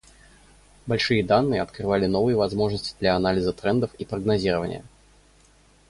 Большие 0.87 1.23
данные 1.23 1.61
открывали 1.61 2.07
новые 2.07 2.35
возможности 2.35 2.95
для 2.99 3.15
анализа 3.15 3.53
трендов 3.53 3.93
и 3.99 4.03
прогнозирования. 4.03 4.83